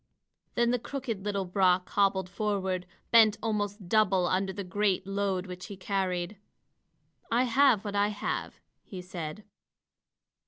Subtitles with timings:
[0.55, 5.67] Then the crooked little Brock hobbled forward, bent almost double under the great load which
[5.67, 6.37] he carried.
[7.31, 9.43] "I have what I have," he said.